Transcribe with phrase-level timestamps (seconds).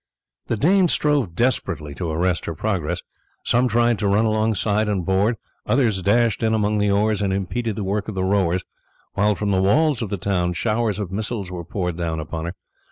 [0.47, 3.03] The Danes strove desperately to arrest her progress.
[3.45, 5.35] Some tried to run alongside and board,
[5.67, 8.63] others dashed in among the oars and impeded the work of the rowers,
[9.13, 12.55] while from the walls of the town showers of missiles were poured down upon her.